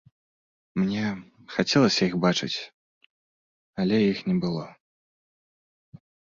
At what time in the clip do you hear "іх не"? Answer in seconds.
4.11-4.35